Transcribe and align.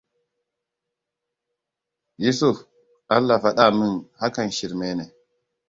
Yusuf 2.23 2.57
Allah 3.15 3.37
faɗa 3.43 3.65
min 3.77 3.91
hakan 4.19 4.49
shirme 4.57 4.87
ne. 4.97 5.05